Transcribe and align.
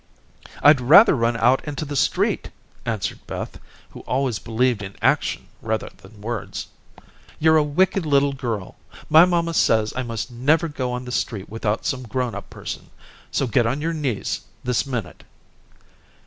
"I'd 0.63 0.81
rather 0.81 1.15
run 1.15 1.37
out 1.37 1.63
into 1.63 1.85
the 1.85 1.95
street," 1.95 2.49
answered 2.87 3.19
Beth, 3.27 3.59
who 3.91 3.99
always 3.99 4.39
believed 4.39 4.81
in 4.81 4.95
action 4.99 5.45
rather 5.61 5.89
than 5.95 6.21
words. 6.21 6.69
"You're 7.37 7.57
a 7.57 7.63
wicked 7.63 8.03
little 8.03 8.33
girl. 8.33 8.77
My 9.11 9.25
mamma 9.25 9.53
says 9.53 9.93
I 9.95 10.01
must 10.01 10.31
never 10.31 10.67
go 10.67 10.91
on 10.91 11.05
the 11.05 11.11
street 11.11 11.49
without 11.49 11.85
some 11.85 12.01
grown 12.01 12.33
up 12.33 12.49
person. 12.49 12.89
So 13.29 13.45
get 13.45 13.67
on 13.67 13.79
your 13.79 13.93
knees 13.93 14.41
this 14.63 14.87
minute." 14.87 15.23